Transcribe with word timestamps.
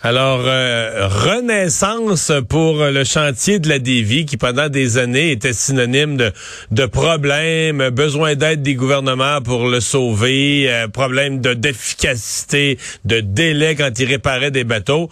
Alors, 0.00 0.42
euh, 0.44 1.08
renaissance 1.08 2.30
pour 2.48 2.84
le 2.84 3.02
chantier 3.02 3.58
de 3.58 3.68
la 3.68 3.80
Dévie 3.80 4.26
qui 4.26 4.36
pendant 4.36 4.68
des 4.68 4.96
années 4.96 5.32
était 5.32 5.52
synonyme 5.52 6.16
de, 6.16 6.32
de 6.70 6.86
problèmes, 6.86 7.90
besoin 7.90 8.36
d'aide 8.36 8.62
des 8.62 8.76
gouvernements 8.76 9.42
pour 9.42 9.66
le 9.66 9.80
sauver, 9.80 10.66
euh, 10.70 10.86
problème 10.86 11.40
de 11.40 11.52
d'efficacité, 11.52 12.78
de 13.06 13.18
délai 13.18 13.74
quand 13.74 13.90
il 13.98 14.04
réparait 14.04 14.52
des 14.52 14.62
bateaux. 14.62 15.08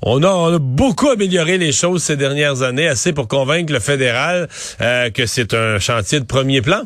On 0.00 0.22
a, 0.22 0.30
on 0.30 0.54
a, 0.54 0.58
beaucoup 0.58 1.10
amélioré 1.10 1.58
les 1.58 1.72
choses 1.72 2.02
ces 2.02 2.16
dernières 2.16 2.62
années, 2.62 2.88
assez 2.88 3.12
pour 3.12 3.28
convaincre 3.28 3.74
le 3.74 3.80
fédéral 3.80 4.48
euh, 4.80 5.10
que 5.10 5.26
c'est 5.26 5.52
un 5.52 5.78
chantier 5.78 6.18
de 6.18 6.24
premier 6.24 6.62
plan. 6.62 6.84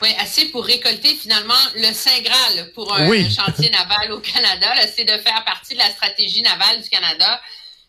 Oui, 0.00 0.14
assez 0.18 0.46
pour 0.46 0.64
récolter 0.64 1.14
finalement 1.16 1.58
le 1.74 1.92
Saint 1.92 2.20
Graal 2.20 2.72
pour 2.72 2.94
un 2.94 3.08
chantier 3.30 3.68
naval 3.70 4.12
au 4.12 4.20
Canada. 4.20 4.72
C'est 4.94 5.04
de 5.04 5.18
faire 5.18 5.44
partie 5.44 5.74
de 5.74 5.78
la 5.78 5.90
stratégie 5.90 6.40
navale 6.40 6.80
du 6.80 6.88
Canada, 6.88 7.40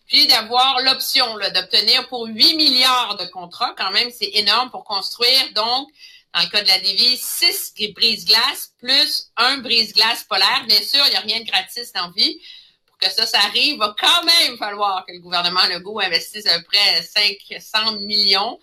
puis 0.07 0.25
d'avoir 0.25 0.81
l'option 0.81 1.37
d'obtenir 1.53 2.07
pour 2.07 2.25
8 2.25 2.55
milliards 2.55 3.15
de 3.17 3.25
contrats. 3.25 3.75
Quand 3.77 3.91
même, 3.91 4.09
c'est 4.09 4.31
énorme 4.33 4.71
pour 4.71 4.85
construire. 4.85 5.53
Donc, 5.53 5.87
dans 6.33 6.41
le 6.41 6.47
cas 6.47 6.63
de 6.63 6.67
la 6.67 6.79
Dévie, 6.79 7.15
6 7.15 7.75
brise-glaces 7.93 8.73
plus 8.79 9.27
un 9.37 9.57
brise-glace 9.57 10.23
polaire. 10.23 10.63
Bien 10.67 10.81
sûr, 10.81 11.05
il 11.05 11.11
n'y 11.11 11.15
a 11.15 11.21
rien 11.21 11.41
de 11.41 11.45
gratis 11.45 11.93
dans 11.93 12.09
vie. 12.09 12.39
Pour 12.87 12.97
que 12.97 13.13
ça, 13.13 13.27
ça 13.27 13.37
arrive, 13.37 13.75
il 13.75 13.77
va 13.77 13.95
quand 13.99 14.23
même 14.23 14.57
falloir 14.57 15.05
que 15.05 15.11
le 15.11 15.19
gouvernement 15.19 15.65
Legault 15.67 15.99
investisse 15.99 16.47
à 16.47 16.57
peu 16.57 16.65
près 16.65 17.03
500 17.03 17.99
millions 17.99 18.59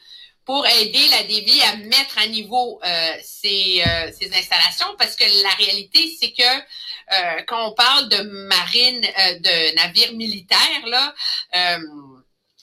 pour 0.47 0.64
aider 0.64 1.08
la 1.08 1.25
Dévie 1.25 1.61
à 1.62 1.77
mettre 1.77 2.19
à 2.19 2.27
niveau 2.28 2.80
euh, 2.84 3.12
ses, 3.22 3.83
euh, 3.84 4.11
installations, 4.33 4.86
parce 4.97 5.16
que 5.16 5.25
la 5.42 5.50
réalité, 5.50 6.16
c'est 6.19 6.30
que 6.30 6.42
euh, 6.44 7.42
quand 7.48 7.69
on 7.69 7.75
parle 7.75 8.08
de 8.08 8.20
marine, 8.47 9.05
euh, 9.05 9.38
de 9.41 9.75
navires 9.75 10.12
militaires, 10.12 10.86
là, 10.86 11.12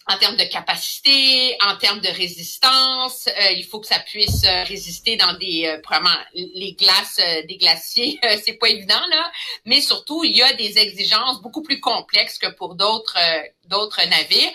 en 0.05 0.17
termes 0.17 0.35
de 0.35 0.43
capacité, 0.43 1.57
en 1.61 1.77
termes 1.77 2.01
de 2.01 2.09
résistance, 2.09 3.29
il 3.55 3.65
faut 3.65 3.79
que 3.79 3.87
ça 3.87 3.99
puisse 3.99 4.45
résister 4.67 5.15
dans 5.15 5.33
des 5.37 5.79
vraiment 5.85 6.09
les 6.33 6.73
glaces 6.73 7.21
des 7.47 7.55
glaciers, 7.55 8.19
c'est 8.43 8.57
pas 8.59 8.67
évident 8.67 9.01
là, 9.09 9.31
mais 9.63 9.79
surtout 9.79 10.25
il 10.25 10.35
y 10.35 10.41
a 10.41 10.51
des 10.53 10.77
exigences 10.77 11.41
beaucoup 11.41 11.63
plus 11.63 11.79
complexes 11.79 12.37
que 12.37 12.47
pour 12.47 12.75
d'autres 12.75 13.17
d'autres 13.65 14.05
navires. 14.09 14.51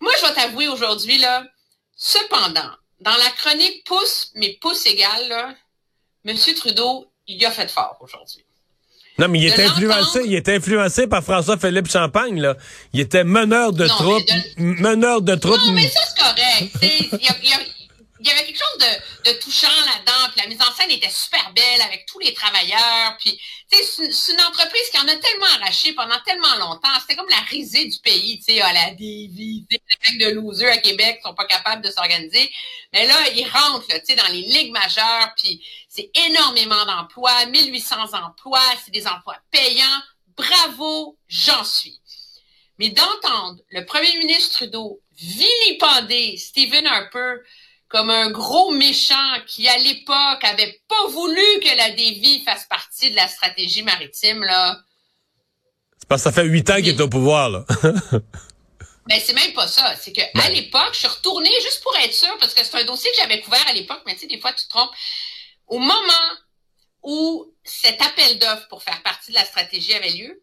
Moi, 0.00 0.12
je 0.20 0.26
vais 0.26 0.34
t'avouer 0.34 0.68
aujourd'hui 0.68 1.16
là, 1.16 1.46
Cependant, 2.06 2.70
dans 3.00 3.16
la 3.16 3.30
chronique 3.30 3.82
pouce, 3.86 4.30
mais 4.34 4.58
pouce 4.60 4.84
égal, 4.84 5.26
là, 5.26 5.54
M. 6.26 6.36
Trudeau, 6.54 7.10
il 7.26 7.42
a 7.46 7.50
fait 7.50 7.70
fort 7.70 7.96
aujourd'hui. 8.02 8.44
Non, 9.16 9.28
mais 9.28 9.38
il 9.38 9.46
était 9.46 9.64
influencé, 9.64 10.20
il 10.26 10.34
était 10.34 10.56
influencé 10.56 11.06
par 11.06 11.24
François-Philippe 11.24 11.90
Champagne, 11.90 12.42
là. 12.42 12.56
Il 12.92 13.00
était 13.00 13.24
meneur 13.24 13.72
de 13.72 13.86
troupes, 13.86 14.22
meneur 14.58 15.22
de 15.22 15.34
troupes. 15.34 15.56
Non, 15.64 15.72
mais 15.72 15.88
ça, 15.88 16.00
c'est 16.04 16.22
correct. 16.22 16.72
il 16.82 17.73
y 18.28 18.32
avait 18.32 18.44
quelque 18.44 18.58
chose 18.58 18.88
de, 19.24 19.32
touchant 19.38 19.68
là-dedans. 19.68 20.30
Puis 20.32 20.42
la 20.42 20.48
mise 20.48 20.60
en 20.60 20.72
scène 20.74 20.90
était 20.90 21.10
super 21.10 21.52
belle 21.52 21.80
avec 21.82 22.06
tous 22.06 22.18
les 22.18 22.32
travailleurs. 22.32 23.16
Puis, 23.18 23.38
c'est 23.70 24.32
une, 24.32 24.40
entreprise 24.40 24.88
qui 24.90 24.98
en 24.98 25.08
a 25.08 25.16
tellement 25.16 25.46
arraché 25.60 25.92
pendant 25.94 26.18
tellement 26.24 26.54
longtemps. 26.58 26.88
C'était 27.00 27.16
comme 27.16 27.28
la 27.28 27.42
risée 27.48 27.86
du 27.86 27.98
pays, 27.98 28.38
tu 28.38 28.54
sais, 28.54 28.60
à 28.60 28.72
la 28.72 28.90
dévie, 28.90 29.66
les 29.70 30.18
de 30.18 30.30
losers 30.30 30.72
à 30.72 30.78
Québec 30.78 31.20
sont 31.22 31.34
pas 31.34 31.46
capables 31.46 31.82
de 31.82 31.90
s'organiser. 31.90 32.50
Mais 32.92 33.06
là, 33.06 33.16
ils 33.34 33.48
rentrent, 33.48 33.86
tu 33.86 34.00
sais, 34.04 34.14
dans 34.14 34.28
les 34.28 34.42
ligues 34.42 34.72
majeures. 34.72 35.34
Puis, 35.36 35.64
c'est 35.88 36.10
énormément 36.26 36.84
d'emplois, 36.86 37.46
1800 37.46 37.96
emplois, 38.12 38.60
c'est 38.84 38.92
des 38.92 39.06
emplois 39.06 39.38
payants. 39.50 40.02
Bravo, 40.36 41.16
j'en 41.28 41.64
suis. 41.64 42.00
Mais 42.78 42.90
d'entendre 42.90 43.60
le 43.70 43.84
premier 43.84 44.16
ministre 44.18 44.56
Trudeau 44.56 45.00
vilipender 45.16 46.36
Stephen 46.36 46.86
Harper 46.86 47.36
comme 47.94 48.10
un 48.10 48.28
gros 48.32 48.72
méchant 48.72 49.36
qui, 49.46 49.68
à 49.68 49.78
l'époque, 49.78 50.42
avait 50.42 50.82
pas 50.88 51.06
voulu 51.10 51.60
que 51.62 51.76
la 51.76 51.90
Dévie 51.90 52.42
fasse 52.42 52.64
partie 52.64 53.12
de 53.12 53.14
la 53.14 53.28
stratégie 53.28 53.84
maritime, 53.84 54.42
là. 54.42 54.80
C'est 56.00 56.08
parce 56.08 56.24
que 56.24 56.30
ça 56.30 56.32
fait 56.32 56.42
huit 56.42 56.68
ans 56.70 56.76
qu'il 56.78 56.88
est 56.88 57.00
au 57.00 57.08
pouvoir, 57.08 57.50
là. 57.50 57.64
Ben, 59.06 59.20
c'est 59.22 59.34
même 59.34 59.52
pas 59.52 59.68
ça. 59.68 59.94
C'est 59.96 60.14
que 60.14 60.22
à 60.22 60.30
ben. 60.34 60.54
l'époque, 60.54 60.94
je 60.94 61.00
suis 61.00 61.08
retournée 61.08 61.52
juste 61.60 61.82
pour 61.82 61.94
être 61.98 62.14
sûre, 62.14 62.36
parce 62.40 62.54
que 62.54 62.64
c'est 62.64 62.80
un 62.80 62.84
dossier 62.84 63.10
que 63.10 63.18
j'avais 63.18 63.40
couvert 63.42 63.62
à 63.68 63.74
l'époque, 63.74 64.02
mais 64.06 64.14
tu 64.14 64.20
sais, 64.20 64.26
des 64.26 64.40
fois, 64.40 64.52
tu 64.54 64.64
te 64.64 64.70
trompes. 64.70 64.90
Au 65.66 65.78
moment 65.78 66.30
où 67.02 67.54
cet 67.62 68.00
appel 68.00 68.38
d'offres 68.38 68.66
pour 68.68 68.82
faire 68.82 69.02
partie 69.02 69.30
de 69.30 69.36
la 69.36 69.44
stratégie 69.44 69.92
avait 69.92 70.10
lieu, 70.10 70.42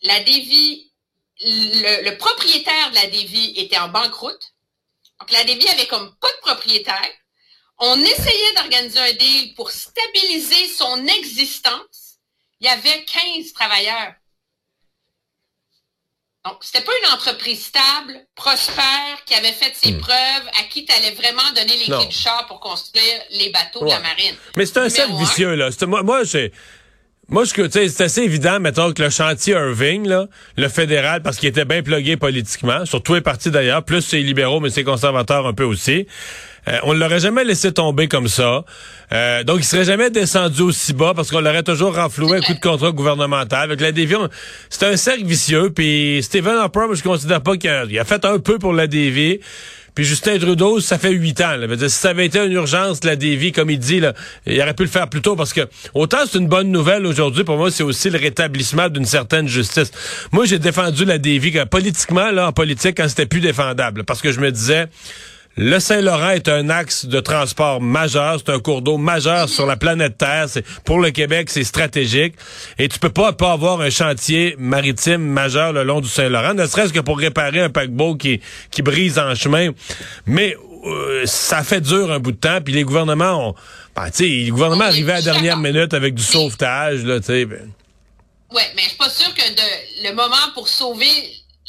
la 0.00 0.18
Dévie, 0.24 0.90
le, 1.40 2.10
le 2.10 2.16
propriétaire 2.16 2.90
de 2.90 2.94
la 2.94 3.06
Dévie 3.06 3.52
était 3.58 3.78
en 3.78 3.90
banqueroute. 3.90 4.53
Donc, 5.20 5.30
la 5.30 5.44
Dévie 5.44 5.68
avait 5.68 5.86
comme 5.86 6.14
pas 6.20 6.30
de 6.30 6.40
propriétaire. 6.40 7.10
On 7.78 7.98
essayait 8.00 8.54
d'organiser 8.56 8.98
un 8.98 9.12
deal 9.12 9.54
pour 9.54 9.70
stabiliser 9.70 10.68
son 10.68 11.06
existence. 11.06 12.18
Il 12.60 12.66
y 12.66 12.70
avait 12.70 13.04
15 13.04 13.52
travailleurs. 13.52 14.14
Donc, 16.44 16.58
c'était 16.60 16.84
pas 16.84 16.92
une 17.02 17.12
entreprise 17.14 17.64
stable, 17.64 18.26
prospère, 18.34 19.24
qui 19.24 19.34
avait 19.34 19.52
fait 19.52 19.74
ses 19.74 19.92
hmm. 19.92 20.00
preuves, 20.00 20.48
à 20.60 20.64
qui 20.64 20.84
tu 20.84 20.92
allais 20.92 21.12
vraiment 21.12 21.42
donner 21.54 21.76
les 21.76 21.86
clés 21.86 22.06
du 22.06 22.14
char 22.14 22.46
pour 22.46 22.60
construire 22.60 23.22
les 23.30 23.48
bateaux 23.48 23.80
de 23.80 23.88
la 23.88 24.00
marine. 24.00 24.36
Mais 24.56 24.66
c'est 24.66 24.78
un 24.78 24.90
cercle 24.90 25.14
vicieux, 25.14 25.54
là. 25.54 25.70
Moi, 25.86 26.02
moi 26.02 26.24
j'ai... 26.24 26.52
Moi, 27.28 27.44
je, 27.44 27.68
c'est 27.88 28.04
assez 28.04 28.22
évident, 28.22 28.60
mettons, 28.60 28.92
que 28.92 29.02
le 29.02 29.10
chantier 29.10 29.54
Irving, 29.54 30.06
là, 30.06 30.26
le 30.56 30.68
fédéral, 30.68 31.22
parce 31.22 31.38
qu'il 31.38 31.48
était 31.48 31.64
bien 31.64 31.82
plugué 31.82 32.16
politiquement, 32.16 32.84
sur 32.84 33.02
tous 33.02 33.14
les 33.14 33.22
partis 33.22 33.50
d'ailleurs, 33.50 33.82
plus 33.82 34.02
ses 34.02 34.20
libéraux, 34.20 34.60
mais 34.60 34.68
ses 34.68 34.84
conservateurs 34.84 35.46
un 35.46 35.54
peu 35.54 35.64
aussi, 35.64 36.06
euh, 36.68 36.78
on 36.84 36.94
ne 36.94 36.98
l'aurait 36.98 37.20
jamais 37.20 37.44
laissé 37.44 37.72
tomber 37.72 38.08
comme 38.08 38.28
ça. 38.28 38.64
Euh, 39.12 39.44
donc, 39.44 39.60
il 39.60 39.64
serait 39.64 39.84
jamais 39.84 40.10
descendu 40.10 40.62
aussi 40.62 40.92
bas 40.92 41.12
parce 41.14 41.30
qu'on 41.30 41.40
l'aurait 41.40 41.62
toujours 41.62 41.94
renfloué 41.94 42.38
un 42.38 42.40
coup 42.40 42.54
de 42.54 42.60
contrat 42.60 42.90
gouvernemental. 42.90 43.64
Avec 43.64 43.80
la 43.80 43.92
déviation, 43.92 44.28
c'est 44.70 44.86
un 44.86 44.96
cercle 44.96 45.24
vicieux. 45.24 45.70
Puis 45.70 46.20
Stephen 46.22 46.56
Harper, 46.56 46.86
je 46.92 47.02
considère 47.02 47.42
pas 47.42 47.56
qu'il 47.56 47.70
a, 47.70 48.04
fait 48.04 48.24
un 48.24 48.38
peu 48.38 48.58
pour 48.58 48.72
la 48.72 48.86
dévier. 48.86 49.40
Puis 49.94 50.04
Justin 50.04 50.38
Trudeau, 50.38 50.80
ça 50.80 50.98
fait 50.98 51.10
huit 51.10 51.40
ans. 51.40 51.56
Si 51.78 51.88
ça 51.90 52.10
avait 52.10 52.26
été 52.26 52.38
une 52.44 52.52
urgence, 52.52 53.04
la 53.04 53.16
dévie, 53.16 53.52
comme 53.52 53.70
il 53.70 53.78
dit, 53.78 54.00
là, 54.00 54.12
il 54.46 54.60
aurait 54.60 54.74
pu 54.74 54.82
le 54.82 54.88
faire 54.88 55.08
plus 55.08 55.22
tôt 55.22 55.36
parce 55.36 55.52
que 55.52 55.62
autant 55.94 56.18
c'est 56.26 56.38
une 56.38 56.48
bonne 56.48 56.70
nouvelle 56.70 57.06
aujourd'hui, 57.06 57.44
pour 57.44 57.56
moi, 57.56 57.70
c'est 57.70 57.84
aussi 57.84 58.10
le 58.10 58.18
rétablissement 58.18 58.88
d'une 58.88 59.04
certaine 59.04 59.46
justice. 59.46 59.90
Moi, 60.32 60.46
j'ai 60.46 60.58
défendu 60.58 61.04
la 61.04 61.18
dévie 61.18 61.52
politiquement, 61.70 62.30
là, 62.30 62.48
en 62.48 62.52
politique, 62.52 62.96
quand 62.96 63.08
c'était 63.08 63.26
plus 63.26 63.40
défendable. 63.40 64.04
Parce 64.04 64.20
que 64.20 64.32
je 64.32 64.40
me 64.40 64.50
disais, 64.50 64.86
le 65.56 65.78
Saint-Laurent 65.78 66.30
est 66.30 66.48
un 66.48 66.68
axe 66.68 67.06
de 67.06 67.20
transport 67.20 67.80
majeur, 67.80 68.38
c'est 68.38 68.52
un 68.52 68.58
cours 68.58 68.82
d'eau 68.82 68.98
majeur 68.98 69.48
sur 69.48 69.66
la 69.66 69.76
planète 69.76 70.18
Terre. 70.18 70.46
C'est 70.48 70.64
pour 70.84 70.98
le 70.98 71.10
Québec, 71.10 71.48
c'est 71.48 71.64
stratégique. 71.64 72.34
Et 72.78 72.88
tu 72.88 72.98
peux 72.98 73.10
pas 73.10 73.32
pas 73.32 73.52
avoir 73.52 73.80
un 73.80 73.90
chantier 73.90 74.56
maritime 74.58 75.22
majeur 75.22 75.72
le 75.72 75.84
long 75.84 76.00
du 76.00 76.08
Saint-Laurent, 76.08 76.54
ne 76.54 76.66
serait-ce 76.66 76.92
que 76.92 77.00
pour 77.00 77.18
réparer 77.18 77.60
un 77.60 77.70
paquebot 77.70 78.16
qui 78.16 78.40
qui 78.70 78.82
brise 78.82 79.18
en 79.18 79.34
chemin. 79.34 79.70
Mais 80.26 80.56
euh, 80.86 81.22
ça 81.24 81.62
fait 81.62 81.80
dur 81.80 82.10
un 82.10 82.18
bout 82.18 82.32
de 82.32 82.36
temps. 82.36 82.60
Puis 82.60 82.74
les 82.74 82.82
gouvernements 82.82 83.48
ont, 83.50 83.54
ben, 83.94 84.06
tu 84.06 84.16
sais, 84.16 84.24
les 84.24 84.50
gouvernements 84.50 84.84
arrivaient 84.84 85.12
à 85.12 85.16
la 85.16 85.22
dernière 85.22 85.56
minute 85.56 85.94
avec 85.94 86.14
du 86.14 86.22
sauvetage 86.22 87.04
là, 87.04 87.20
tu 87.20 87.26
sais. 87.26 87.44
Ben. 87.44 87.70
Ouais, 88.52 88.62
mais 88.76 88.82
je 88.82 88.88
suis 88.88 88.98
pas 88.98 89.08
sûr 89.08 89.32
que 89.34 89.40
de, 89.40 90.08
le 90.08 90.14
moment 90.14 90.36
pour 90.54 90.68
sauver 90.68 91.06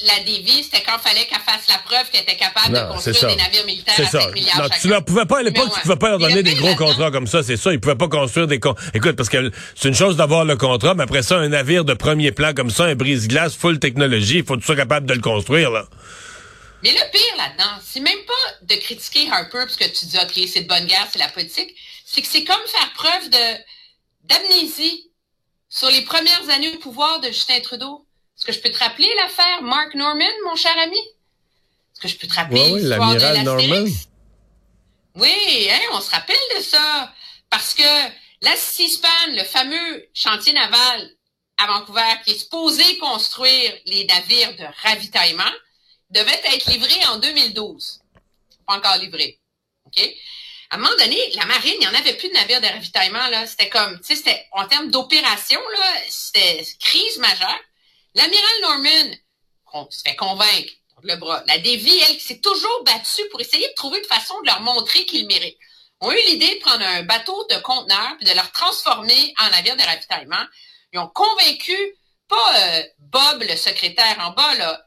la 0.04 0.24
dévie, 0.26 0.62
c'était 0.64 0.84
quand 0.84 1.00
fallait 1.00 1.26
qu'elle 1.26 1.40
fasse 1.40 1.68
la 1.70 1.78
preuve 1.78 2.10
qu'elle 2.12 2.24
était 2.24 2.36
capable 2.36 2.76
de 2.76 2.94
construire 2.94 3.28
des 3.28 3.42
navires 3.42 3.66
militaires 3.66 3.96
à 3.98 4.06
5 4.06 4.34
milliards 4.34 4.62
non, 4.64 4.68
Tu 4.82 4.88
ne 4.90 5.00
pouvais 5.00 5.26
pas 5.26 5.40
à 5.40 5.44
l'époque, 5.44 5.70
tu 5.74 5.82
pouvais 5.82 5.96
pas 5.96 6.10
leur 6.10 6.20
donner 6.20 6.44
des 6.44 6.56
gros 6.56 6.76
contrats 6.76 7.12
comme 7.12 7.28
ça, 7.28 7.44
c'est 7.44 7.56
ça. 7.56 7.72
Ils 7.72 7.80
pouvaient 7.80 7.96
pas 7.96 8.10
construire 8.10 8.48
des 8.48 8.60
Écoute, 8.94 9.16
parce 9.16 9.30
que 9.30 9.52
c'est 9.76 9.88
une 9.88 9.96
chose 9.96 10.18
d'avoir 10.18 10.44
le 10.44 10.58
contrat, 10.58 10.96
mais 10.96 11.04
après 11.04 11.24
ça, 11.24 11.38
un 11.38 11.50
navire 11.50 11.86
de 11.86 11.94
premier 11.94 12.32
plan 12.32 12.54
comme 12.54 12.70
ça, 12.70 12.86
un 12.86 12.96
brise-glace, 12.96 13.56
full 13.56 13.80
technologie, 13.80 14.40
il 14.40 14.46
faut 14.46 14.60
sois 14.60 14.76
capable 14.76 15.06
de 15.06 15.14
le 15.14 15.22
construire, 15.22 15.72
là. 15.72 15.86
Mais 16.84 16.92
le 16.92 17.12
pire 17.12 17.38
là-dedans, 17.38 17.82
c'est 17.84 18.00
même 18.00 18.24
pas 18.28 18.66
de 18.76 18.80
critiquer 18.80 19.30
Harper 19.32 19.60
parce 19.60 19.78
que 19.78 19.86
tu 19.86 20.06
dis, 20.06 20.18
OK, 20.18 20.48
c'est 20.48 20.62
de 20.62 20.68
bonne 20.68 20.86
guerre, 20.86 21.08
c'est 21.12 21.20
la 21.20 21.30
politique. 21.30 21.74
C'est 22.06 22.22
que 22.22 22.28
c'est 22.28 22.44
comme 22.44 22.62
faire 22.68 22.94
preuve 22.94 23.30
de 23.30 23.64
d'amnésie 24.26 25.12
sur 25.70 25.90
les 25.90 26.02
premières 26.02 26.50
années 26.50 26.70
au 26.76 26.78
pouvoir 26.80 27.20
de 27.22 27.28
Justin 27.28 27.60
Trudeau. 27.62 28.05
Est-ce 28.38 28.46
que 28.46 28.52
je 28.52 28.60
peux 28.60 28.70
te 28.70 28.78
rappeler 28.80 29.10
l'affaire 29.16 29.62
Mark 29.62 29.94
Norman, 29.96 30.26
mon 30.46 30.56
cher 30.56 30.78
ami? 30.78 31.00
Est-ce 31.00 32.02
que 32.02 32.08
je 32.08 32.18
peux 32.18 32.28
te 32.28 32.34
rappeler 32.34 32.72
oui, 32.72 32.82
l'histoire 32.82 33.16
de 33.16 33.44
Norman. 33.44 33.90
Oui, 35.16 35.70
hein, 35.72 35.80
on 35.94 36.02
se 36.02 36.12
rappelle 36.12 36.36
de 36.58 36.62
ça. 36.62 37.14
Parce 37.50 37.74
que 37.74 37.84
la 38.42 38.56
CISPAN, 38.56 39.08
le 39.30 39.44
fameux 39.44 40.10
chantier 40.14 40.52
naval 40.52 41.10
à 41.58 41.68
Vancouver 41.68 42.02
qui 42.26 42.32
est 42.32 42.38
supposé 42.38 42.98
construire 42.98 43.74
les 43.86 44.06
navires 44.06 44.56
de 44.58 44.66
ravitaillement 44.84 45.44
devait 46.10 46.42
être 46.54 46.70
livré 46.70 46.94
en 47.08 47.18
2012. 47.18 48.02
Pas 48.68 48.76
encore 48.76 48.98
livré. 48.98 49.40
OK? 49.86 50.02
À 50.70 50.76
un 50.76 50.80
moment 50.80 50.96
donné, 50.98 51.18
la 51.36 51.46
marine, 51.46 51.76
il 51.76 51.80
n'y 51.80 51.88
en 51.88 51.94
avait 51.94 52.16
plus 52.16 52.28
de 52.28 52.34
navires 52.34 52.60
de 52.60 52.68
ravitaillement. 52.68 53.28
Là. 53.30 53.48
C'était 53.48 53.70
comme, 53.70 53.98
tu 54.00 54.08
sais, 54.08 54.16
c'était 54.16 54.46
en 54.52 54.68
termes 54.68 54.92
d'opération, 54.92 55.60
là, 55.60 56.02
c'était 56.10 56.66
crise 56.80 57.18
majeure. 57.20 57.60
L'amiral 58.16 58.62
Norman, 58.62 59.16
on 59.74 59.90
se 59.92 60.02
fait 60.02 60.16
convaincre, 60.16 60.72
le 61.04 61.16
bras. 61.18 61.44
La 61.48 61.58
Davy, 61.58 62.00
elle, 62.10 62.20
s'est 62.20 62.40
toujours 62.40 62.84
battue 62.84 63.28
pour 63.30 63.42
essayer 63.42 63.68
de 63.68 63.74
trouver 63.74 64.00
une 64.00 64.06
façon 64.06 64.40
de 64.42 64.48
leur 64.48 64.62
montrer 64.62 65.06
qu'ils 65.06 65.28
méritent. 65.28 65.58
Ont 66.02 66.12
eu 66.12 66.22
l'idée 66.28 66.56
de 66.56 66.60
prendre 66.60 66.84
un 66.84 67.04
bateau 67.04 67.46
de 67.50 67.56
conteneurs 67.58 68.16
puis 68.18 68.28
de 68.28 68.34
leur 68.34 68.52
transformer 68.52 69.34
en 69.40 69.50
navire 69.50 69.76
de 69.76 69.82
ravitaillement. 69.82 70.46
Ils 70.94 71.00
ont 71.00 71.08
convaincu, 71.08 71.78
pas 72.28 72.60
euh, 72.60 72.84
Bob, 73.00 73.44
le 73.44 73.56
secrétaire 73.56 74.18
en 74.20 74.32
bas, 74.32 74.80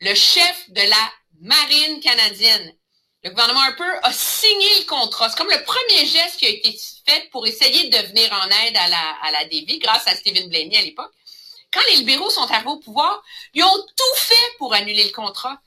le 0.00 0.14
chef 0.14 0.70
de 0.70 0.82
la 0.82 1.12
marine 1.40 2.00
canadienne. 2.00 2.72
Le 3.22 3.30
gouvernement 3.30 3.60
Harper 3.60 3.98
a 4.02 4.12
signé 4.12 4.68
le 4.78 4.84
contrat. 4.84 5.28
C'est 5.28 5.36
comme 5.36 5.50
le 5.50 5.64
premier 5.64 6.06
geste 6.06 6.36
qui 6.38 6.46
a 6.46 6.50
été 6.50 6.78
fait 7.06 7.28
pour 7.30 7.46
essayer 7.46 7.88
de 7.88 7.98
venir 8.08 8.32
en 8.32 8.46
aide 8.66 8.76
à 8.76 8.88
la, 8.88 9.16
à 9.22 9.44
grâce 9.80 10.06
à 10.06 10.14
Stephen 10.14 10.48
Blaney 10.48 10.76
à 10.76 10.82
l'époque. 10.82 11.12
Quand 11.76 11.90
les 11.90 11.98
libéraux 11.98 12.30
sont 12.30 12.50
arrivés 12.50 12.70
au 12.70 12.78
pouvoir, 12.78 13.22
ils 13.52 13.62
ont 13.62 13.86
tout 13.96 14.16
fait 14.16 14.56
pour 14.56 14.72
annuler 14.72 15.04
le 15.04 15.10
contrat. 15.10 15.60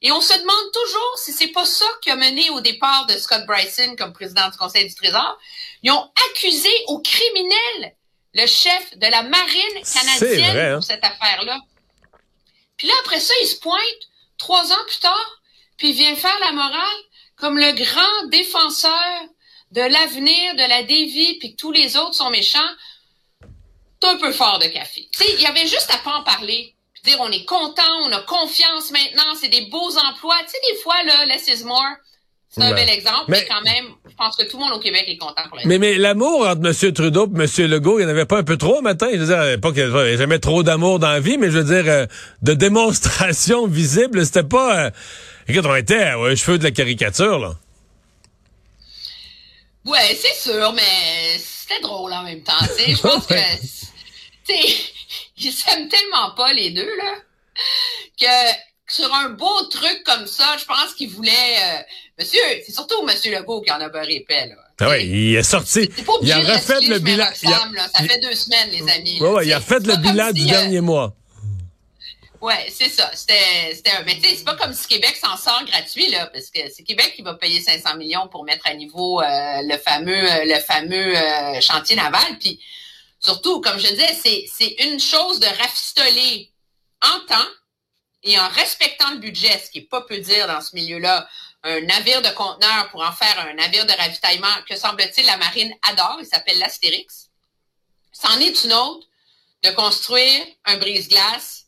Et 0.00 0.10
on 0.10 0.22
se 0.22 0.32
demande 0.32 0.72
toujours 0.72 1.18
si 1.18 1.32
c'est 1.34 1.48
pas 1.48 1.66
ça 1.66 1.84
qui 2.00 2.10
a 2.10 2.16
mené 2.16 2.48
au 2.48 2.62
départ 2.62 3.04
de 3.04 3.12
Scott 3.12 3.44
Bryson 3.46 3.94
comme 3.98 4.14
président 4.14 4.48
du 4.48 4.56
Conseil 4.56 4.88
du 4.88 4.94
Trésor. 4.94 5.38
Ils 5.82 5.90
ont 5.90 6.10
accusé 6.30 6.70
au 6.86 7.00
criminel 7.00 7.94
le 8.32 8.46
chef 8.46 8.96
de 8.96 9.06
la 9.06 9.22
marine 9.22 9.84
canadienne 9.84 10.52
vrai, 10.52 10.70
hein? 10.70 10.74
pour 10.76 10.84
cette 10.84 11.04
affaire-là. 11.04 11.60
Puis 12.78 12.88
là, 12.88 12.94
après 13.00 13.20
ça, 13.20 13.34
il 13.42 13.46
se 13.46 13.56
pointe 13.56 13.82
trois 14.38 14.72
ans 14.72 14.84
plus 14.86 15.00
tard, 15.00 15.42
puis 15.76 15.90
il 15.90 15.94
vient 15.94 16.16
faire 16.16 16.38
la 16.40 16.52
morale 16.52 17.02
comme 17.36 17.58
le 17.58 17.72
grand 17.72 18.28
défenseur 18.28 19.24
de 19.72 19.82
l'avenir 19.82 20.54
de 20.54 20.66
la 20.66 20.82
Davy, 20.82 21.36
puis 21.38 21.52
que 21.52 21.56
tous 21.56 21.72
les 21.72 21.98
autres 21.98 22.14
sont 22.14 22.30
méchants. 22.30 22.70
Un 24.02 24.16
peu 24.16 24.32
fort 24.32 24.58
de 24.58 24.66
café. 24.66 25.08
Tu 25.12 25.18
sais, 25.24 25.32
il 25.34 25.42
y 25.42 25.46
avait 25.46 25.66
juste 25.66 25.90
à 25.92 25.98
pas 25.98 26.16
en 26.16 26.22
parler. 26.22 26.74
Puis 26.94 27.02
dire, 27.12 27.20
on 27.20 27.30
est 27.30 27.44
content, 27.44 27.82
on 28.04 28.12
a 28.12 28.20
confiance 28.22 28.90
maintenant, 28.92 29.34
c'est 29.40 29.48
des 29.48 29.66
beaux 29.70 29.90
emplois. 30.10 30.36
Tu 30.44 30.50
sais, 30.50 30.58
des 30.72 30.78
fois, 30.80 31.02
là, 31.04 31.26
less 31.26 31.46
is 31.48 31.64
more. 31.64 31.82
C'est 32.48 32.62
un 32.62 32.70
Ouais. 32.70 32.74
bel 32.84 32.88
exemple, 32.88 33.26
mais... 33.28 33.38
Mais- 33.42 33.46
quand 33.48 33.62
même, 33.62 33.84
je 34.08 34.14
pense 34.16 34.34
que 34.36 34.42
tout 34.42 34.56
le 34.58 34.64
monde 34.64 34.72
au 34.72 34.80
Québec 34.80 35.04
est 35.06 35.18
content 35.18 35.42
pour 35.48 35.58
Mais, 35.64 35.78
mais 35.78 35.94
l'amour 35.98 36.48
entre 36.48 36.66
M. 36.66 36.92
Trudeau 36.92 37.26
et 37.28 37.40
M. 37.42 37.70
Legault, 37.70 38.00
il 38.00 38.04
n'y 38.04 38.06
en 38.06 38.14
avait 38.14 38.24
pas 38.26 38.38
un 38.38 38.42
peu 38.42 38.56
trop 38.56 38.82
matin? 38.82 39.06
Je 39.12 39.18
veux 39.18 39.26
dire, 39.26 39.60
pas 39.60 39.70
qu'il 39.72 39.86
n'y 39.86 39.96
avait 39.96 40.16
jamais 40.16 40.40
trop 40.40 40.64
d'amour 40.64 40.98
dans 40.98 41.10
la 41.10 41.20
vie, 41.20 41.38
mais 41.38 41.48
je 41.50 41.58
veux 41.58 41.82
dire, 41.82 41.84
euh, 41.92 42.06
de 42.42 42.54
démonstration 42.66 43.68
visible, 43.68 44.24
c'était 44.26 44.42
pas... 44.42 44.86
euh, 44.86 44.90
écoute, 45.46 45.64
on 45.64 45.76
était 45.76 46.14
aux 46.14 46.34
cheveux 46.34 46.58
de 46.58 46.64
la 46.64 46.72
caricature, 46.72 47.38
là. 47.38 47.54
Ouais, 49.86 50.18
c'est 50.20 50.34
sûr, 50.50 50.72
mais 50.72 51.38
c'était 51.38 51.80
drôle 51.80 52.12
en 52.12 52.22
même 52.22 52.42
temps. 52.42 52.52
Je 52.86 53.00
pense 53.00 53.26
que, 53.28 53.34
ils 55.38 55.52
s'aiment 55.52 55.88
tellement 55.88 56.32
pas 56.36 56.52
les 56.52 56.70
deux 56.70 56.96
là 56.96 57.14
que 58.18 58.60
sur 58.92 59.12
un 59.14 59.30
beau 59.30 59.62
truc 59.70 60.02
comme 60.04 60.26
ça, 60.26 60.56
je 60.58 60.64
pense 60.64 60.94
qu'ils 60.96 61.10
voulaient. 61.10 61.30
euh, 61.64 61.78
monsieur, 62.18 62.40
c'est 62.66 62.72
surtout 62.72 63.02
Monsieur 63.02 63.32
Legault 63.36 63.60
qui 63.60 63.70
en 63.70 63.80
a 63.80 63.88
beurré 63.88 64.16
épais 64.16 64.46
là. 64.48 64.56
Ah 64.80 64.88
ouais, 64.88 65.06
il 65.06 65.36
est 65.36 65.42
sorti. 65.42 65.88
Il 66.22 66.32
a 66.32 66.38
refait 66.38 66.80
le 66.80 66.98
bilan. 66.98 67.26
il 67.42 67.48
a- 67.48 67.56
Roxham, 67.58 67.74
là. 67.74 67.88
Ça 67.94 68.02
fait 68.04 68.18
deux 68.20 68.34
semaines, 68.34 68.70
les 68.70 68.90
amis. 68.90 69.20
Ouais, 69.20 69.28
là, 69.28 69.34
ouais, 69.34 69.46
il 69.46 69.52
a 69.52 69.60
fait 69.60 69.78
le 69.86 69.96
bilan 69.96 70.28
si, 70.28 70.34
du 70.34 70.42
euh, 70.46 70.50
dernier 70.50 70.80
mois. 70.80 71.14
Ouais, 72.40 72.68
c'est 72.70 72.88
ça. 72.88 73.10
C'était, 73.14 73.90
un. 73.90 74.02
Mais 74.04 74.14
tu 74.14 74.22
sais, 74.22 74.36
c'est 74.36 74.44
pas 74.44 74.56
comme 74.56 74.72
si 74.72 74.86
Québec 74.86 75.16
s'en 75.16 75.36
sort 75.36 75.62
gratuit 75.66 76.08
là, 76.08 76.26
parce 76.26 76.50
que 76.50 76.60
c'est 76.74 76.82
Québec 76.84 77.12
qui 77.14 77.22
va 77.22 77.34
payer 77.34 77.60
500 77.60 77.96
millions 77.96 78.28
pour 78.28 78.44
mettre 78.44 78.66
à 78.66 78.72
niveau 78.72 79.20
euh, 79.20 79.24
le 79.62 79.76
fameux, 79.76 80.32
euh, 80.32 80.44
le 80.46 80.58
fameux 80.60 81.16
euh, 81.16 81.60
chantier 81.60 81.96
naval. 81.96 82.38
Puis 82.38 82.58
surtout, 83.18 83.60
comme 83.60 83.78
je 83.78 83.88
disais, 83.88 84.14
c'est 84.14 84.46
c'est 84.50 84.74
une 84.86 84.98
chose 84.98 85.38
de 85.38 85.46
rafistoler 85.46 86.50
en 87.02 87.20
temps 87.26 87.48
et 88.22 88.38
en 88.38 88.48
respectant 88.48 89.10
le 89.12 89.18
budget, 89.18 89.58
ce 89.58 89.70
qui 89.70 89.78
est 89.78 89.88
pas 89.90 90.00
peu 90.02 90.18
dire 90.18 90.46
dans 90.46 90.62
ce 90.62 90.74
milieu-là. 90.74 91.28
Un 91.62 91.82
navire 91.82 92.22
de 92.22 92.30
conteneur 92.30 92.88
pour 92.90 93.02
en 93.02 93.12
faire 93.12 93.38
un 93.38 93.52
navire 93.52 93.84
de 93.84 93.92
ravitaillement 93.92 94.48
que 94.66 94.76
semble-t-il 94.76 95.26
la 95.26 95.36
marine 95.36 95.74
adore. 95.90 96.16
Il 96.20 96.26
s'appelle 96.26 96.58
l'Astérix. 96.58 97.28
C'en 98.12 98.40
est 98.40 98.64
une 98.64 98.72
autre 98.72 99.06
de 99.62 99.70
construire 99.72 100.42
un 100.64 100.78
brise-glace 100.78 101.59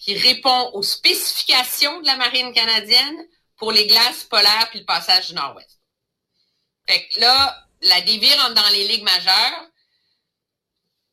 qui 0.00 0.16
répond 0.16 0.70
aux 0.72 0.82
spécifications 0.82 2.00
de 2.00 2.06
la 2.06 2.16
marine 2.16 2.52
canadienne 2.52 3.26
pour 3.56 3.70
les 3.70 3.86
glaces 3.86 4.24
polaires 4.24 4.68
puis 4.70 4.80
le 4.80 4.86
passage 4.86 5.28
du 5.28 5.34
Nord-Ouest. 5.34 5.78
Fait 6.88 7.06
que 7.08 7.20
là, 7.20 7.68
la 7.82 8.00
Davy 8.00 8.32
rentre 8.34 8.54
dans 8.54 8.68
les 8.72 8.88
ligues 8.88 9.04
majeures. 9.04 9.66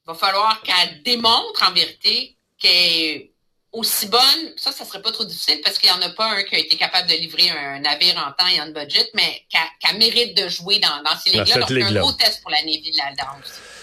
Il 0.05 0.07
va 0.07 0.15
falloir 0.15 0.61
qu'elle 0.61 1.03
démontre 1.03 1.67
en 1.69 1.73
vérité 1.73 2.37
qu'elle 2.57 2.71
est 2.71 3.33
aussi 3.73 4.07
bonne. 4.07 4.53
Ça, 4.55 4.71
ça 4.71 4.85
serait 4.85 5.01
pas 5.01 5.11
trop 5.11 5.25
difficile 5.25 5.59
parce 5.63 5.77
qu'il 5.77 5.91
n'y 5.91 5.95
en 5.95 6.01
a 6.01 6.09
pas 6.11 6.31
un 6.31 6.43
qui 6.43 6.55
a 6.55 6.59
été 6.59 6.77
capable 6.77 7.09
de 7.09 7.15
livrer 7.15 7.49
un 7.49 7.79
navire 7.79 8.17
en 8.17 8.31
temps 8.31 8.47
et 8.47 8.59
en 8.61 8.67
budget, 8.67 9.09
mais 9.13 9.45
qu'elle 9.49 9.97
mérite 9.97 10.35
de 10.35 10.47
jouer 10.47 10.79
dans, 10.79 11.03
dans 11.03 11.19
ces 11.19 11.31
ligues-là. 11.31 11.59
Donc, 11.59 11.69
c'est 11.69 11.83
un 11.83 11.93
gros 11.93 12.13
test 12.13 12.41
pour 12.41 12.51
la 12.51 12.61
Navy 12.63 12.89
de 12.89 12.97
la 12.97 13.11
aussi. 13.37 13.76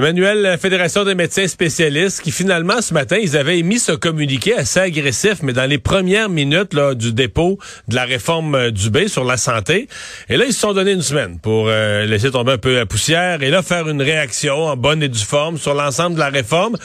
Emmanuel, 0.00 0.40
la 0.40 0.56
Fédération 0.56 1.04
des 1.04 1.14
médecins 1.14 1.46
spécialistes, 1.46 2.22
qui 2.22 2.30
finalement, 2.30 2.80
ce 2.80 2.94
matin, 2.94 3.18
ils 3.20 3.36
avaient 3.36 3.58
émis 3.58 3.78
ce 3.78 3.92
communiqué 3.92 4.56
assez 4.56 4.80
agressif, 4.80 5.42
mais 5.42 5.52
dans 5.52 5.68
les 5.68 5.76
premières 5.76 6.30
minutes 6.30 6.72
là, 6.72 6.94
du 6.94 7.12
dépôt 7.12 7.58
de 7.86 7.96
la 7.96 8.06
réforme 8.06 8.54
euh, 8.54 8.70
du 8.70 8.88
B 8.88 9.08
sur 9.08 9.24
la 9.24 9.36
santé. 9.36 9.88
Et 10.30 10.38
là, 10.38 10.46
ils 10.46 10.54
se 10.54 10.60
sont 10.60 10.72
donné 10.72 10.92
une 10.92 11.02
semaine 11.02 11.38
pour 11.38 11.68
euh, 11.68 12.06
laisser 12.06 12.30
tomber 12.30 12.52
un 12.52 12.58
peu 12.58 12.76
la 12.76 12.86
poussière 12.86 13.42
et 13.42 13.50
là, 13.50 13.62
faire 13.62 13.90
une 13.90 14.00
réaction 14.00 14.68
en 14.68 14.74
bonne 14.74 15.02
et 15.02 15.10
due 15.10 15.18
forme 15.18 15.58
sur 15.58 15.74
l'ensemble 15.74 16.14
de 16.14 16.20
la 16.20 16.30
réforme. 16.30 16.78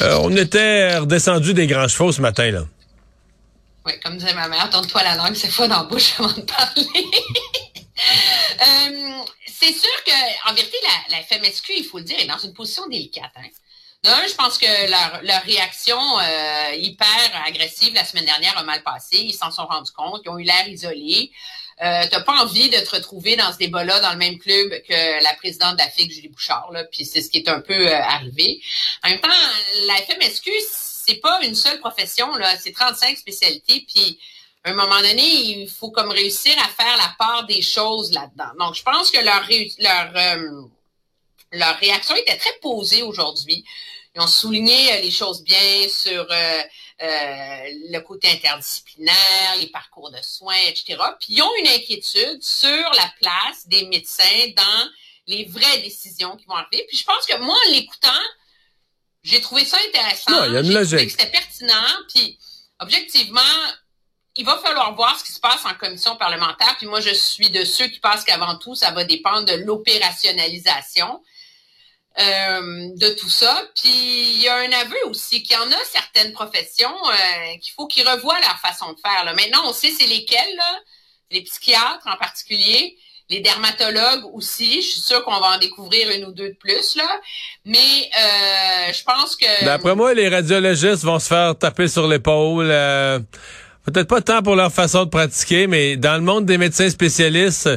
Euh, 0.00 0.20
on 0.22 0.30
était 0.36 0.96
redescendu 0.96 1.54
des 1.54 1.66
grands 1.66 1.88
chevaux 1.88 2.12
ce 2.12 2.20
matin. 2.20 2.52
là. 2.52 2.60
Oui, 3.84 3.94
comme 4.04 4.16
disait 4.16 4.34
ma 4.34 4.46
mère, 4.46 4.70
tourne-toi 4.70 5.02
la 5.02 5.16
langue 5.16 5.34
cette 5.34 5.50
fois 5.50 5.66
dans 5.66 5.78
la 5.78 5.88
bouche 5.88 6.12
avant 6.20 6.28
de 6.28 6.42
parler. 6.42 6.86
C'est 9.60 9.74
sûr 9.74 10.04
que, 10.06 10.50
en 10.50 10.54
vérité, 10.54 10.76
la, 11.10 11.22
FMSQ, 11.22 11.74
il 11.76 11.84
faut 11.84 11.98
le 11.98 12.04
dire, 12.04 12.18
est 12.18 12.26
dans 12.26 12.38
une 12.38 12.54
position 12.54 12.86
délicate. 12.86 13.30
Hein. 13.36 13.48
Je 14.02 14.34
pense 14.34 14.56
que 14.56 14.90
leur, 14.90 15.22
leur 15.22 15.42
réaction 15.42 15.98
euh, 16.18 16.74
hyper 16.76 17.30
agressive 17.46 17.92
la 17.92 18.06
semaine 18.06 18.24
dernière 18.24 18.56
a 18.56 18.62
mal 18.62 18.82
passé. 18.82 19.18
Ils 19.18 19.34
s'en 19.34 19.50
sont 19.50 19.66
rendus 19.66 19.92
compte. 19.92 20.22
Ils 20.24 20.30
ont 20.30 20.38
eu 20.38 20.44
l'air 20.44 20.66
isolés. 20.66 21.30
Euh, 21.82 22.06
t'as 22.10 22.22
pas 22.22 22.42
envie 22.42 22.70
de 22.70 22.78
te 22.78 22.90
retrouver 22.96 23.36
dans 23.36 23.52
ce 23.52 23.58
débat-là 23.58 24.00
dans 24.00 24.12
le 24.12 24.18
même 24.18 24.38
club 24.38 24.70
que 24.88 25.22
la 25.22 25.34
présidente 25.34 25.74
de 25.74 25.82
la 25.82 25.90
FIC, 25.90 26.10
Julie 26.10 26.28
Bouchard, 26.28 26.70
là, 26.72 26.84
puis 26.84 27.04
c'est 27.04 27.20
ce 27.20 27.30
qui 27.30 27.38
est 27.38 27.48
un 27.48 27.60
peu 27.60 27.88
euh, 27.88 28.02
arrivé. 28.02 28.62
En 29.02 29.10
même 29.10 29.20
temps, 29.20 29.28
la 29.86 29.94
FMSQ, 29.96 30.50
c'est 30.70 31.20
pas 31.20 31.40
une 31.42 31.54
seule 31.54 31.80
profession, 31.80 32.34
là, 32.36 32.56
c'est 32.58 32.72
35 32.72 33.16
spécialités, 33.16 33.84
puis 33.88 34.18
à 34.64 34.70
un 34.70 34.74
moment 34.74 35.00
donné, 35.00 35.22
il 35.22 35.68
faut 35.68 35.90
comme 35.90 36.10
réussir 36.10 36.54
à 36.58 36.68
faire 36.68 36.96
la 36.96 37.14
part 37.18 37.46
des 37.46 37.62
choses 37.62 38.12
là-dedans. 38.12 38.52
Donc, 38.58 38.74
je 38.74 38.82
pense 38.82 39.10
que 39.10 39.18
leur, 39.18 39.42
leur, 39.78 40.16
euh, 40.16 40.62
leur 41.52 41.76
réaction 41.78 42.14
était 42.16 42.36
très 42.36 42.52
posée 42.60 43.02
aujourd'hui. 43.02 43.64
Ils 44.14 44.20
ont 44.20 44.26
souligné 44.26 44.92
euh, 44.92 45.00
les 45.02 45.10
choses 45.10 45.42
bien 45.44 45.88
sur 45.88 46.26
euh, 46.30 46.62
euh, 47.02 47.62
le 47.90 47.98
côté 48.00 48.28
interdisciplinaire, 48.28 49.56
les 49.60 49.68
parcours 49.68 50.10
de 50.10 50.20
soins, 50.22 50.58
etc. 50.66 50.96
Puis 51.20 51.34
ils 51.34 51.42
ont 51.42 51.50
une 51.60 51.68
inquiétude 51.68 52.42
sur 52.42 52.92
la 52.94 53.12
place 53.20 53.66
des 53.66 53.86
médecins 53.86 54.48
dans 54.56 54.90
les 55.26 55.44
vraies 55.44 55.78
décisions 55.82 56.36
qui 56.36 56.44
vont 56.46 56.54
arriver. 56.54 56.84
Puis 56.88 56.96
je 56.96 57.04
pense 57.04 57.24
que 57.24 57.38
moi, 57.38 57.56
en 57.68 57.70
l'écoutant, 57.70 58.08
j'ai 59.22 59.40
trouvé 59.40 59.64
ça 59.64 59.76
intéressant. 59.88 60.40
Ouais, 60.40 60.48
il 60.48 60.54
y 60.54 60.56
a 60.56 60.60
une 60.60 60.72
logique. 60.72 61.04
que 61.04 61.10
C'était 61.10 61.30
pertinent. 61.30 61.96
Puis 62.12 62.36
objectivement, 62.80 63.40
il 64.36 64.44
va 64.44 64.56
falloir 64.58 64.94
voir 64.94 65.18
ce 65.18 65.24
qui 65.24 65.32
se 65.32 65.40
passe 65.40 65.64
en 65.64 65.74
commission 65.74 66.16
parlementaire. 66.16 66.76
Puis 66.78 66.86
moi, 66.86 67.00
je 67.00 67.10
suis 67.10 67.50
de 67.50 67.64
ceux 67.64 67.86
qui 67.88 67.98
pensent 68.00 68.24
qu'avant 68.24 68.56
tout, 68.56 68.74
ça 68.74 68.90
va 68.92 69.04
dépendre 69.04 69.44
de 69.44 69.54
l'opérationnalisation 69.64 71.20
euh, 72.18 72.88
de 72.96 73.14
tout 73.14 73.28
ça. 73.28 73.62
Puis 73.76 73.90
il 73.90 74.42
y 74.42 74.48
a 74.48 74.56
un 74.56 74.72
aveu 74.72 74.98
aussi 75.06 75.42
qu'il 75.42 75.56
y 75.56 75.58
en 75.58 75.70
a 75.70 75.84
certaines 75.84 76.32
professions 76.32 76.94
euh, 77.08 77.56
qu'il 77.60 77.72
faut 77.74 77.86
qu'ils 77.86 78.08
revoient 78.08 78.40
leur 78.40 78.58
façon 78.58 78.92
de 78.92 78.98
faire. 79.00 79.24
Là. 79.24 79.34
Maintenant, 79.34 79.62
on 79.64 79.72
sait 79.72 79.90
c'est 79.90 80.06
lesquelles, 80.06 80.56
là. 80.56 80.78
les 81.30 81.42
psychiatres 81.42 82.06
en 82.06 82.16
particulier, 82.16 82.96
les 83.30 83.40
dermatologues 83.40 84.24
aussi. 84.32 84.80
Je 84.82 84.88
suis 84.88 85.00
sûre 85.00 85.24
qu'on 85.24 85.38
va 85.38 85.56
en 85.56 85.58
découvrir 85.58 86.10
une 86.10 86.24
ou 86.24 86.32
deux 86.32 86.50
de 86.50 86.56
plus, 86.56 86.96
là. 86.96 87.20
Mais 87.64 87.78
euh, 87.78 88.92
je 88.92 89.02
pense 89.02 89.36
que. 89.36 89.64
D'après 89.64 89.94
moi, 89.94 90.14
les 90.14 90.28
radiologistes 90.28 91.04
vont 91.04 91.18
se 91.18 91.28
faire 91.28 91.56
taper 91.58 91.88
sur 91.88 92.06
l'épaule. 92.08 92.70
Peut-être 93.90 94.08
pas 94.08 94.20
tant 94.20 94.42
pour 94.42 94.56
leur 94.56 94.72
façon 94.72 95.04
de 95.04 95.10
pratiquer, 95.10 95.66
mais 95.66 95.96
dans 95.96 96.14
le 96.14 96.20
monde 96.20 96.46
des 96.46 96.58
médecins 96.58 96.88
spécialistes, 96.90 97.68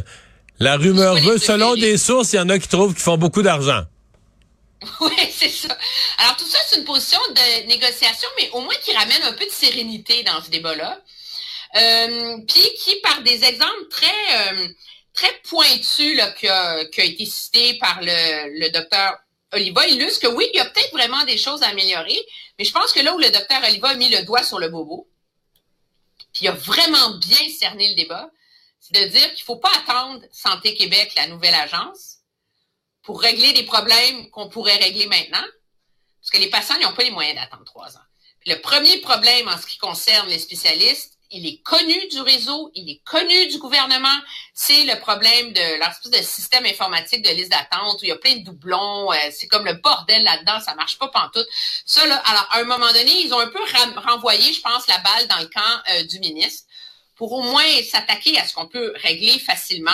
la 0.59 0.77
rumeur 0.77 1.15
veut, 1.15 1.37
selon 1.37 1.75
des 1.75 1.97
sources, 1.97 2.33
il 2.33 2.37
y 2.37 2.39
en 2.39 2.49
a 2.49 2.59
qui 2.59 2.67
trouvent 2.67 2.93
qu'ils 2.93 3.03
font 3.03 3.17
beaucoup 3.17 3.41
d'argent. 3.41 3.83
Oui, 4.99 5.15
c'est 5.31 5.47
ça. 5.47 5.77
Alors 6.17 6.35
tout 6.35 6.45
ça, 6.45 6.57
c'est 6.67 6.77
une 6.77 6.83
position 6.83 7.19
de 7.29 7.67
négociation, 7.67 8.27
mais 8.37 8.49
au 8.51 8.59
moins 8.59 8.73
qui 8.83 8.91
ramène 8.91 9.23
un 9.23 9.31
peu 9.31 9.45
de 9.45 9.51
sérénité 9.51 10.23
dans 10.23 10.43
ce 10.43 10.49
débat-là. 10.49 10.99
Euh, 11.75 12.37
puis 12.47 12.69
qui, 12.77 12.99
par 13.01 13.21
des 13.23 13.45
exemples 13.45 13.87
très 13.89 14.07
euh, 14.07 14.67
très 15.13 15.31
pointus 15.47 16.17
là, 16.17 16.31
qui, 16.31 16.47
a, 16.47 16.85
qui 16.85 17.01
a 17.01 17.05
été 17.05 17.25
cité 17.25 17.75
par 17.75 17.99
le, 18.01 18.59
le 18.59 18.71
docteur 18.71 19.13
Oliva, 19.53 19.87
illustre 19.87 20.27
que 20.27 20.27
oui, 20.27 20.45
il 20.53 20.57
y 20.57 20.59
a 20.59 20.65
peut-être 20.65 20.91
vraiment 20.91 21.23
des 21.25 21.37
choses 21.37 21.63
à 21.63 21.67
améliorer, 21.67 22.19
mais 22.57 22.65
je 22.65 22.71
pense 22.71 22.91
que 22.91 22.99
là 22.99 23.15
où 23.15 23.19
le 23.19 23.29
docteur 23.29 23.61
Oliva 23.63 23.89
a 23.89 23.95
mis 23.95 24.09
le 24.09 24.25
doigt 24.25 24.43
sur 24.43 24.59
le 24.59 24.69
bobo, 24.69 25.07
il 26.43 26.49
a 26.49 26.51
vraiment 26.51 27.11
bien 27.19 27.49
cerné 27.57 27.87
le 27.87 27.95
débat, 27.95 28.29
c'est 28.81 29.01
de 29.01 29.07
dire 29.07 29.29
qu'il 29.29 29.43
ne 29.43 29.45
faut 29.45 29.55
pas 29.55 29.71
attendre 29.77 30.21
Santé 30.33 30.75
Québec, 30.75 31.13
la 31.15 31.27
nouvelle 31.27 31.53
agence, 31.53 32.17
pour 33.01 33.21
régler 33.21 33.53
des 33.53 33.63
problèmes 33.63 34.29
qu'on 34.29 34.49
pourrait 34.49 34.75
régler 34.75 35.07
maintenant, 35.07 35.45
parce 36.19 36.31
que 36.33 36.37
les 36.39 36.49
patients 36.49 36.77
n'ont 36.79 36.93
pas 36.93 37.03
les 37.03 37.11
moyens 37.11 37.35
d'attendre 37.35 37.63
trois 37.63 37.95
ans. 37.95 38.07
le 38.45 38.55
premier 38.55 38.97
problème 38.97 39.47
en 39.47 39.57
ce 39.57 39.65
qui 39.65 39.77
concerne 39.77 40.27
les 40.27 40.37
spécialistes, 40.37 41.17
il 41.33 41.47
est 41.47 41.57
connu 41.63 42.07
du 42.09 42.21
réseau, 42.21 42.71
il 42.75 42.89
est 42.89 43.01
connu 43.03 43.47
du 43.47 43.57
gouvernement. 43.57 44.17
C'est 44.53 44.85
le 44.85 44.99
problème 44.99 45.51
de 45.51 45.79
l'espèce 45.79 46.11
de 46.11 46.17
système 46.25 46.65
informatique 46.65 47.23
de 47.23 47.29
liste 47.31 47.49
d'attente 47.49 48.01
où 48.01 48.05
il 48.05 48.09
y 48.09 48.11
a 48.11 48.17
plein 48.17 48.35
de 48.35 48.43
doublons. 48.43 49.11
Euh, 49.11 49.15
c'est 49.31 49.47
comme 49.47 49.65
le 49.65 49.73
bordel 49.73 50.23
là-dedans, 50.23 50.59
ça 50.59 50.75
marche 50.75 50.99
pas 50.99 51.07
pantoute. 51.07 51.47
Ça, 51.85 52.05
là, 52.05 52.17
alors, 52.25 52.47
à 52.51 52.59
un 52.59 52.65
moment 52.65 52.91
donné, 52.93 53.21
ils 53.21 53.33
ont 53.33 53.39
un 53.39 53.47
peu 53.47 53.59
renvoyé, 53.99 54.53
je 54.53 54.61
pense, 54.61 54.87
la 54.87 54.99
balle 54.99 55.27
dans 55.27 55.39
le 55.39 55.47
camp 55.47 55.81
euh, 55.93 56.03
du 56.03 56.19
ministre 56.19 56.67
pour 57.15 57.31
au 57.31 57.41
moins 57.41 57.65
s'attaquer 57.83 58.37
à 58.39 58.45
ce 58.45 58.53
qu'on 58.53 58.67
peut 58.67 58.93
régler 59.01 59.39
facilement 59.39 59.91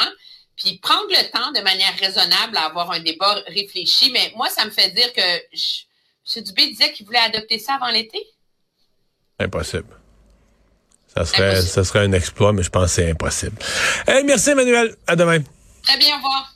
puis 0.57 0.77
prendre 0.79 1.07
le 1.09 1.31
temps 1.31 1.51
de 1.53 1.61
manière 1.61 1.95
raisonnable 1.97 2.57
à 2.57 2.65
avoir 2.65 2.91
un 2.91 2.99
débat 2.99 3.35
réfléchi. 3.47 4.11
Mais 4.11 4.33
moi, 4.35 4.49
ça 4.49 4.65
me 4.65 4.71
fait 4.71 4.89
dire 4.89 5.13
que 5.13 5.21
M. 5.21 6.43
Dubé 6.43 6.67
disait 6.67 6.91
qu'il 6.91 7.05
voulait 7.05 7.19
adopter 7.19 7.59
ça 7.59 7.75
avant 7.75 7.89
l'été. 7.89 8.21
Impossible. 9.39 9.98
Ça 11.15 11.25
serait, 11.25 11.61
ça 11.61 11.83
serait 11.83 11.99
un 11.99 12.11
exploit, 12.13 12.53
mais 12.53 12.63
je 12.63 12.69
pense 12.69 12.85
que 12.85 12.89
c'est 12.91 13.11
impossible. 13.11 13.57
merci, 14.25 14.51
Emmanuel. 14.51 14.95
À 15.07 15.15
demain. 15.15 15.39
Très 15.83 15.97
bien, 15.97 16.13
au 16.13 16.17
revoir. 16.17 16.53